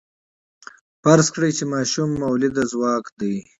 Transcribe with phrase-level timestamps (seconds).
[1.03, 3.35] فرض کړئ چې ماشوم مؤلده ځواک دی.